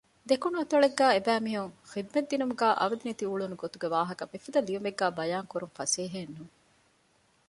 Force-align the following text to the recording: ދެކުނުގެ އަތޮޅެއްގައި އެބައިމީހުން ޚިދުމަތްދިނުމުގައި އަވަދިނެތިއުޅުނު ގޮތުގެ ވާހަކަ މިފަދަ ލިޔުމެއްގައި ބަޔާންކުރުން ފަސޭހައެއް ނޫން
ދެކުނުގެ 0.29 0.61
އަތޮޅެއްގައި 0.61 1.13
އެބައިމީހުން 1.15 1.73
ޚިދުމަތްދިނުމުގައި 1.91 2.77
އަވަދިނެތިއުޅުނު 2.79 3.55
ގޮތުގެ 3.61 3.87
ވާހަކަ 3.95 4.23
މިފަދަ 4.31 4.59
ލިޔުމެއްގައި 4.67 5.15
ބަޔާންކުރުން 5.17 5.75
ފަސޭހައެއް 5.77 6.33
ނޫން 6.35 6.53